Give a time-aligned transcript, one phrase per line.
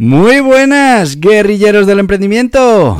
[0.00, 2.96] Muy buenas, guerrilleros del emprendimiento.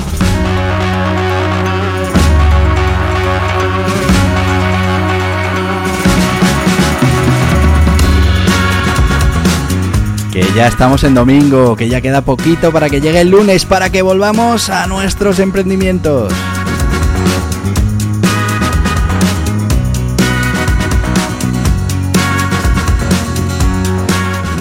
[10.33, 13.91] Que ya estamos en domingo, que ya queda poquito para que llegue el lunes, para
[13.91, 16.33] que volvamos a nuestros emprendimientos.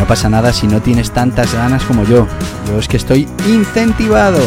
[0.08, 2.28] Pasa nada si no tienes tantas ganas como yo.
[2.68, 4.40] Yo es que estoy incentivado.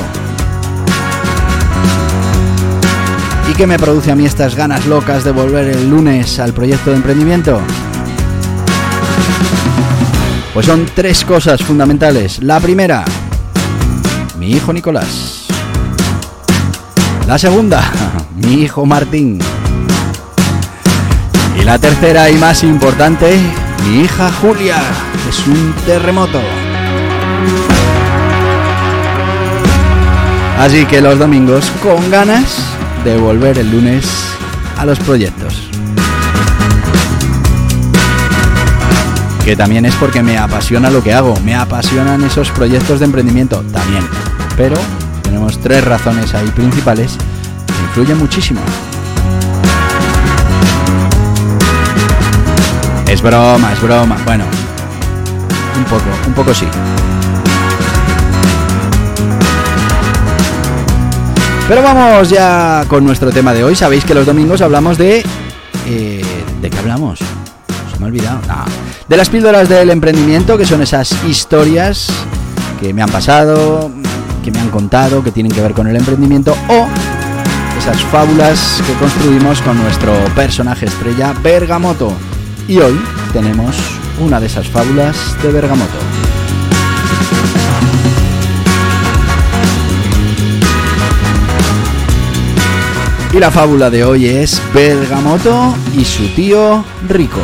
[3.51, 6.91] ¿Y qué me produce a mí estas ganas locas de volver el lunes al proyecto
[6.91, 7.61] de emprendimiento?
[10.55, 12.43] Pues son tres cosas fundamentales.
[12.43, 13.05] La primera,
[14.39, 15.47] mi hijo Nicolás.
[17.27, 17.83] La segunda,
[18.37, 19.39] mi hijo Martín.
[21.61, 23.39] Y la tercera y más importante,
[23.85, 25.10] mi hija Julia.
[25.31, 26.41] Es un terremoto.
[30.59, 32.67] Así que los domingos con ganas
[33.05, 34.05] de volver el lunes
[34.77, 35.71] a los proyectos.
[39.45, 43.65] que también es porque me apasiona lo que hago, me apasionan esos proyectos de emprendimiento
[43.73, 44.07] también.
[44.57, 44.77] Pero
[45.23, 47.17] tenemos tres razones ahí principales
[47.67, 48.61] que influyen muchísimo.
[53.09, 54.19] Es broma, es broma.
[54.25, 54.45] Bueno,
[55.81, 56.67] un poco, un poco sí.
[61.69, 63.77] Pero vamos ya con nuestro tema de hoy.
[63.77, 65.25] Sabéis que los domingos hablamos de...
[65.87, 66.25] Eh,
[66.61, 67.21] ¿De qué hablamos?
[67.21, 68.41] Se me ha olvidado.
[68.47, 68.65] No.
[69.09, 72.09] De las píldoras del emprendimiento, que son esas historias
[72.81, 73.91] que me han pasado,
[74.45, 76.87] que me han contado, que tienen que ver con el emprendimiento, o
[77.79, 82.13] esas fábulas que construimos con nuestro personaje estrella, Bergamoto.
[82.69, 83.01] Y hoy
[83.33, 85.99] tenemos una de esas fábulas de Bergamoto.
[93.33, 97.41] Y la fábula de hoy es Bergamoto y su tío Rico.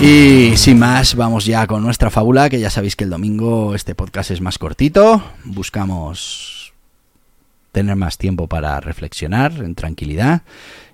[0.00, 3.94] Y sin más, vamos ya con nuestra fábula, que ya sabéis que el domingo este
[3.94, 5.22] podcast es más cortito.
[5.44, 6.57] Buscamos
[7.72, 10.42] tener más tiempo para reflexionar en tranquilidad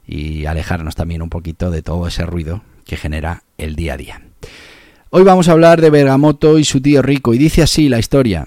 [0.07, 4.23] y alejarnos también un poquito de todo ese ruido que genera el día a día.
[5.11, 8.47] Hoy vamos a hablar de Bergamoto y su tío rico, y dice así la historia.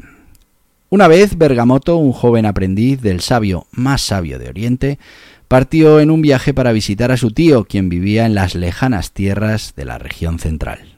[0.90, 5.00] Una vez Bergamoto, un joven aprendiz del sabio más sabio de Oriente,
[5.48, 9.74] partió en un viaje para visitar a su tío, quien vivía en las lejanas tierras
[9.76, 10.97] de la región central.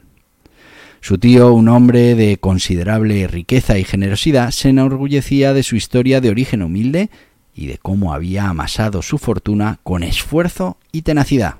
[1.00, 6.28] Su tío, un hombre de considerable riqueza y generosidad, se enorgullecía de su historia de
[6.28, 7.08] origen humilde
[7.54, 11.56] y de cómo había amasado su fortuna con esfuerzo y tenacidad.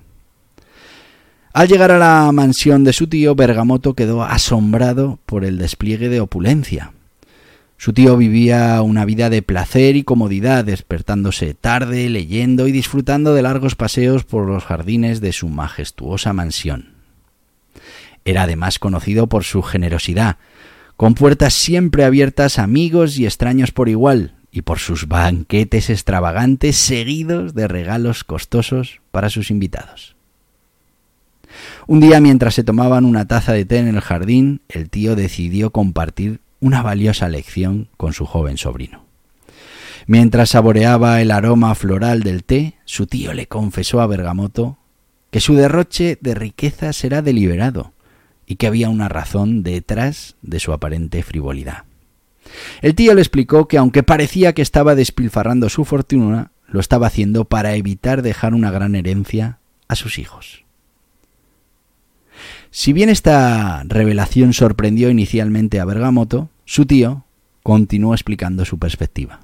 [1.52, 6.20] Al llegar a la mansión de su tío, Bergamoto quedó asombrado por el despliegue de
[6.20, 6.92] opulencia.
[7.76, 13.40] Su tío vivía una vida de placer y comodidad, despertándose tarde, leyendo y disfrutando de
[13.40, 16.99] largos paseos por los jardines de su majestuosa mansión.
[18.30, 20.36] Era además conocido por su generosidad,
[20.96, 26.76] con puertas siempre abiertas a amigos y extraños por igual, y por sus banquetes extravagantes
[26.76, 30.14] seguidos de regalos costosos para sus invitados.
[31.88, 35.72] Un día mientras se tomaban una taza de té en el jardín, el tío decidió
[35.72, 39.06] compartir una valiosa lección con su joven sobrino.
[40.06, 44.78] Mientras saboreaba el aroma floral del té, su tío le confesó a Bergamoto
[45.32, 47.92] que su derroche de riqueza será deliberado
[48.50, 51.84] y que había una razón detrás de su aparente frivolidad.
[52.82, 57.44] El tío le explicó que aunque parecía que estaba despilfarrando su fortuna, lo estaba haciendo
[57.44, 60.64] para evitar dejar una gran herencia a sus hijos.
[62.72, 67.24] Si bien esta revelación sorprendió inicialmente a Bergamoto, su tío
[67.62, 69.38] continuó explicando su perspectiva.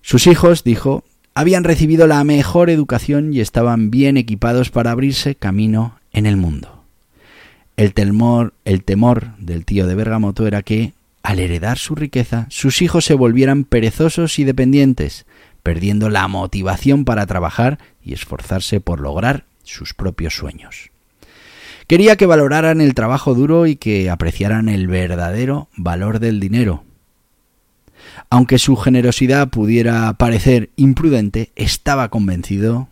[0.00, 1.02] Sus hijos, dijo,
[1.34, 6.77] habían recibido la mejor educación y estaban bien equipados para abrirse camino en el mundo.
[7.78, 12.82] El temor, el temor del tío de Bergamoto era que, al heredar su riqueza, sus
[12.82, 15.26] hijos se volvieran perezosos y dependientes,
[15.62, 20.90] perdiendo la motivación para trabajar y esforzarse por lograr sus propios sueños.
[21.86, 26.82] Quería que valoraran el trabajo duro y que apreciaran el verdadero valor del dinero.
[28.28, 32.88] Aunque su generosidad pudiera parecer imprudente, estaba convencido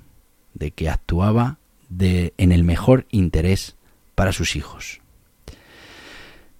[0.55, 3.76] de que actuaba de, en el mejor interés
[4.17, 5.01] para sus hijos.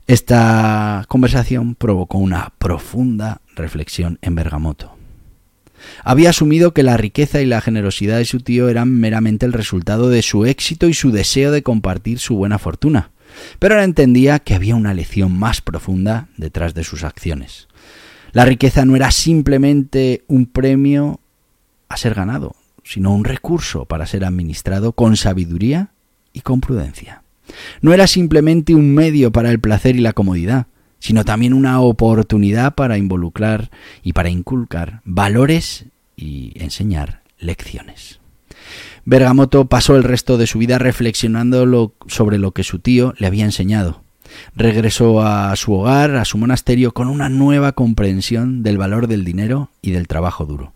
[0.07, 4.93] Esta conversación provocó una profunda reflexión en Bergamoto.
[6.05, 10.09] Había asumido que la riqueza y la generosidad de su tío eran meramente el resultado
[10.09, 13.11] de su éxito y su deseo de compartir su buena fortuna,
[13.59, 17.67] pero ahora entendía que había una lección más profunda detrás de sus acciones.
[18.33, 21.21] La riqueza no era simplemente un premio
[21.89, 22.55] a ser ganado,
[22.85, 25.91] sino un recurso para ser administrado con sabiduría
[26.33, 27.23] y con prudencia.
[27.81, 30.67] No era simplemente un medio para el placer y la comodidad,
[30.99, 33.71] sino también una oportunidad para involucrar
[34.03, 38.21] y para inculcar valores y enseñar lecciones.
[39.05, 43.45] Bergamoto pasó el resto de su vida reflexionando sobre lo que su tío le había
[43.45, 44.03] enseñado.
[44.57, 49.71] Regresó a su hogar, a su monasterio, con una nueva comprensión del valor del dinero
[49.83, 50.75] y del trabajo duro.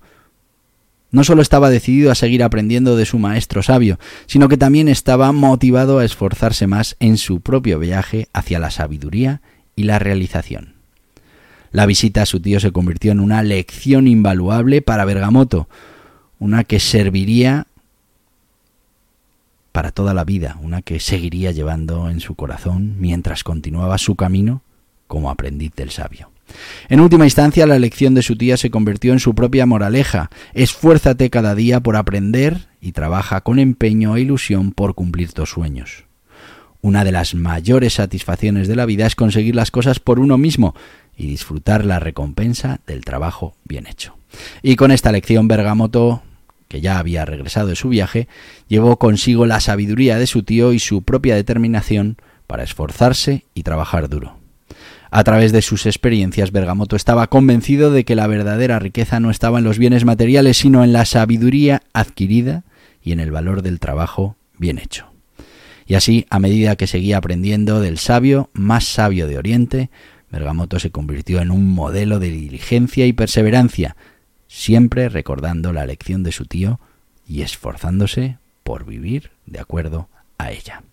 [1.11, 5.33] No solo estaba decidido a seguir aprendiendo de su maestro sabio, sino que también estaba
[5.33, 9.41] motivado a esforzarse más en su propio viaje hacia la sabiduría
[9.75, 10.75] y la realización.
[11.73, 15.69] La visita a su tío se convirtió en una lección invaluable para Bergamoto,
[16.39, 17.67] una que serviría
[19.73, 24.63] para toda la vida, una que seguiría llevando en su corazón mientras continuaba su camino
[25.07, 26.31] como aprendiz del sabio.
[26.89, 30.31] En última instancia, la lección de su tía se convirtió en su propia moraleja.
[30.55, 36.05] Esfuérzate cada día por aprender y trabaja con empeño e ilusión por cumplir tus sueños.
[36.83, 40.75] Una de las mayores satisfacciones de la vida es conseguir las cosas por uno mismo
[41.17, 44.17] y disfrutar la recompensa del trabajo bien hecho.
[44.63, 46.23] Y con esta lección Bergamoto,
[46.69, 48.29] que ya había regresado de su viaje,
[48.69, 52.17] llevó consigo la sabiduría de su tío y su propia determinación
[52.47, 54.40] para esforzarse y trabajar duro.
[55.13, 59.59] A través de sus experiencias, Bergamoto estaba convencido de que la verdadera riqueza no estaba
[59.59, 62.63] en los bienes materiales, sino en la sabiduría adquirida
[63.03, 65.07] y en el valor del trabajo bien hecho.
[65.85, 69.91] Y así, a medida que seguía aprendiendo del sabio más sabio de Oriente,
[70.31, 73.97] Bergamoto se convirtió en un modelo de diligencia y perseverancia,
[74.47, 76.79] siempre recordando la lección de su tío
[77.27, 80.09] y esforzándose por vivir de acuerdo
[80.39, 80.85] a ella.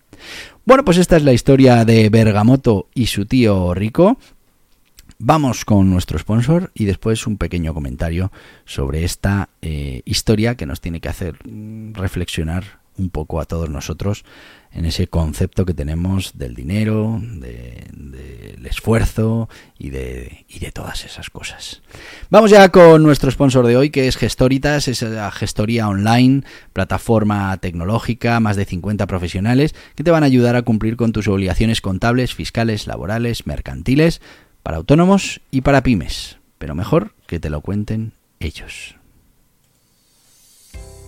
[0.64, 4.18] Bueno, pues esta es la historia de Bergamoto y su tío Rico.
[5.18, 8.30] Vamos con nuestro sponsor y después un pequeño comentario
[8.64, 13.70] sobre esta eh, historia que nos tiene que hacer mm, reflexionar un poco a todos
[13.70, 14.24] nosotros
[14.72, 19.48] en ese concepto que tenemos del dinero, del esfuerzo
[19.78, 21.82] y de, y de todas esas cosas.
[22.30, 26.42] Vamos ya con nuestro sponsor de hoy, que es Gestoritas, es la gestoría online,
[26.72, 31.28] plataforma tecnológica, más de 50 profesionales que te van a ayudar a cumplir con tus
[31.28, 34.20] obligaciones contables, fiscales, laborales, mercantiles,
[34.62, 36.38] para autónomos y para pymes.
[36.58, 38.96] Pero mejor que te lo cuenten ellos.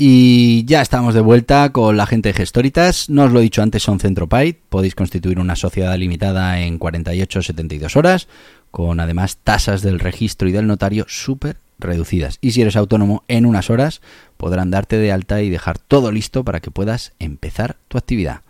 [0.00, 3.10] Y ya estamos de vuelta con la gente de Gestoritas.
[3.10, 4.52] No os lo he dicho antes, son Centropay.
[4.52, 8.28] Podéis constituir una sociedad limitada en 48 o 72 horas,
[8.70, 12.38] con además tasas del registro y del notario súper reducidas.
[12.40, 14.00] Y si eres autónomo, en unas horas
[14.36, 18.42] podrán darte de alta y dejar todo listo para que puedas empezar tu actividad.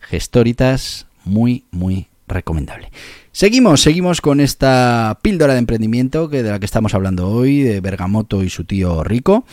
[0.00, 2.90] Gestoritas, muy, muy recomendable.
[3.30, 7.80] Seguimos, seguimos con esta píldora de emprendimiento que de la que estamos hablando hoy, de
[7.80, 9.44] Bergamoto y su tío Rico.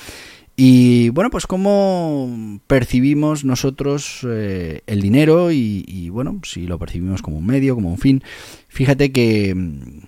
[0.56, 7.38] Y bueno, pues cómo percibimos nosotros eh, el dinero y, bueno, si lo percibimos como
[7.38, 8.24] un medio, como un fin.
[8.68, 10.00] Fíjate que mm,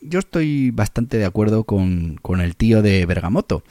[0.00, 3.62] yo estoy bastante de acuerdo con, el tío de Bergamoto.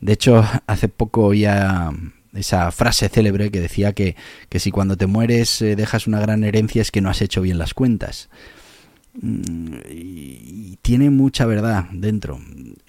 [0.00, 1.90] De hecho, hace poco oía
[2.34, 4.16] esa frase célebre que decía que,
[4.48, 7.40] que si cuando te mueres eh, dejas una gran herencia es que no has hecho
[7.40, 8.28] bien las cuentas.
[9.22, 12.38] mm, y tiene mucha verdad dentro.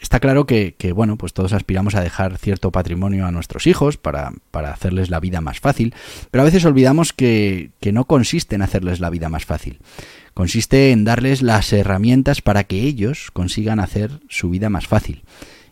[0.05, 4.33] Está claro que, bueno, pues todos aspiramos a dejar cierto patrimonio a nuestros hijos para,
[4.53, 5.95] hacerles la vida más fácil,
[6.29, 9.79] pero a veces olvidamos que, que no consiste en hacerles la vida más fácil.
[10.35, 15.23] Consiste en darles las herramientas para que ellos consigan hacer su vida más fácil.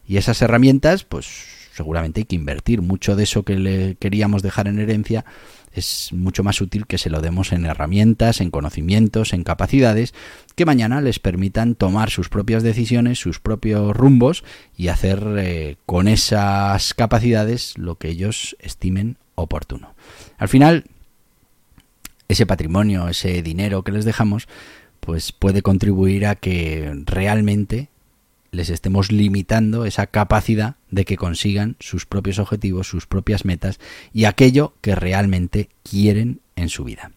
[0.08, 1.28] Y esas herramientas, pues
[1.72, 2.82] seguramente hay que invertir.
[2.82, 5.25] Mucho de eso que le queríamos dejar en herencia
[5.74, 10.13] es mucho más útil que se lo demos en herramientas, en conocimientos, en capacidades
[10.56, 14.44] que mañana les permitan tomar sus propias decisiones, sus propios rumbos
[14.77, 19.96] y hacer eh, con esas capacidades lo que ellos estimen oportuno.
[20.38, 20.86] Al final,
[22.27, 24.48] ese patrimonio, ese dinero que les dejamos,
[25.00, 27.89] pues puede contribuir a que realmente
[28.54, 33.80] les estemos limitando esa capacidad de que consigan sus propios objetivos, sus propias metas
[34.14, 37.12] y aquello que realmente quieren en su vida.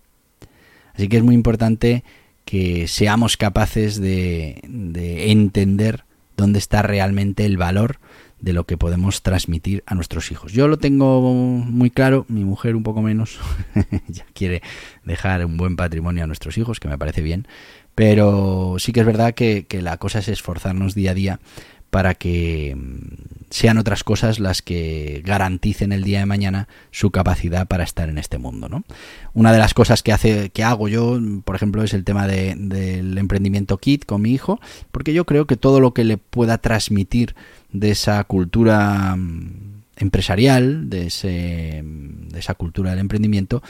[0.95, 2.05] Así que es muy importante
[2.47, 4.61] que seamos capaces de,
[5.31, 6.05] entender
[6.37, 7.99] dónde está realmente el valor
[8.41, 10.53] de lo que podemos transmitir a nuestros hijos.
[10.53, 13.39] Yo lo tengo muy claro, mi mujer un poco menos,
[14.09, 14.63] ya quiere
[15.05, 17.47] dejar un buen patrimonio a nuestros hijos, que me parece bien,
[17.97, 21.41] pero sí que es verdad que, la cosa es esforzarnos día a día
[21.89, 27.67] para que mm, sean otras cosas las que garanticen el día de mañana su capacidad
[27.67, 28.69] para estar en este mundo.
[28.69, 28.85] ¿no?
[29.33, 33.17] Una de las cosas que hace, que hago yo, por ejemplo, es el tema del
[33.17, 34.61] emprendimiento kit con mi hijo,
[34.93, 37.35] porque yo creo que todo lo que le pueda transmitir
[37.73, 43.63] de esa cultura mm, empresarial, de, ese, mm, de esa cultura del emprendimiento,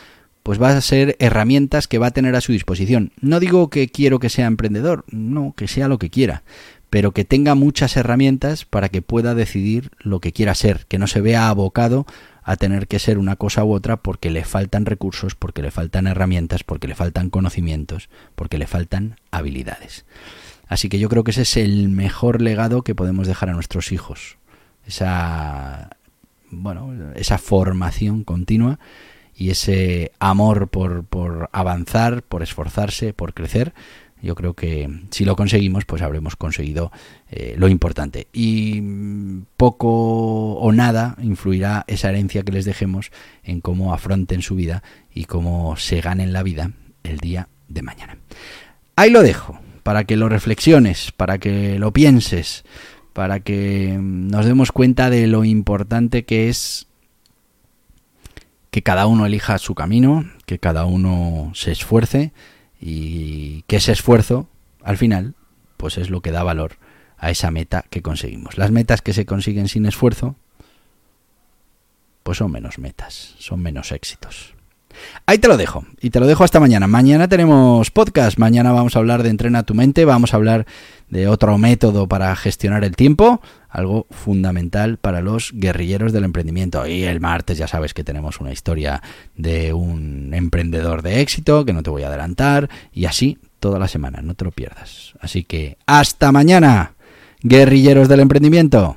[0.46, 3.10] pues va a ser herramientas que va a tener a su disposición.
[3.20, 6.44] No digo que quiero que sea emprendedor, no, que sea lo que quiera,
[6.88, 11.08] pero que tenga muchas herramientas para que pueda decidir lo que quiera ser, que no
[11.08, 12.06] se vea abocado
[12.44, 16.06] a tener que ser una cosa u otra porque le faltan recursos, porque le faltan
[16.06, 20.04] herramientas, porque le faltan conocimientos, porque le faltan habilidades.
[20.68, 23.90] Así que yo creo que ese es el mejor legado que podemos dejar a nuestros
[23.90, 24.36] hijos.
[24.86, 25.90] Esa
[26.52, 28.78] bueno, esa formación continua
[29.36, 33.74] y ese amor por, por avanzar, por esforzarse, por crecer,
[34.22, 36.90] yo creo que si lo conseguimos, pues habremos conseguido
[37.30, 38.28] eh, lo importante.
[38.32, 38.82] Y
[39.56, 43.10] poco o nada influirá esa herencia que les dejemos
[43.44, 44.82] en cómo afronten su vida
[45.14, 46.72] y cómo se ganen la vida
[47.04, 48.18] el día de mañana.
[48.96, 52.64] Ahí lo dejo, para que lo reflexiones, para que lo pienses,
[53.12, 56.86] para que nos demos cuenta de lo importante que es
[58.76, 62.34] que cada uno elija su camino, que cada uno se esfuerce
[62.78, 64.50] y que ese esfuerzo,
[64.82, 65.34] al final,
[65.78, 66.76] pues es lo que da valor
[67.16, 68.58] a esa meta que conseguimos.
[68.58, 70.36] Las metas que se consiguen sin esfuerzo,
[72.22, 74.55] pues son menos metas, son menos éxitos.
[75.26, 75.84] Ahí te lo dejo.
[76.00, 76.86] Y te lo dejo hasta mañana.
[76.86, 78.38] Mañana tenemos podcast.
[78.38, 80.04] Mañana vamos a hablar de entrena tu mente.
[80.04, 80.66] Vamos a hablar
[81.08, 83.40] de otro método para gestionar el tiempo.
[83.68, 86.86] Algo fundamental para los guerrilleros del emprendimiento.
[86.86, 89.02] Y el martes ya sabes que tenemos una historia
[89.36, 92.70] de un emprendedor de éxito que no te voy a adelantar.
[92.92, 94.20] Y así toda la semana.
[94.22, 95.14] No te lo pierdas.
[95.20, 96.94] Así que hasta mañana,
[97.42, 98.96] guerrilleros del emprendimiento.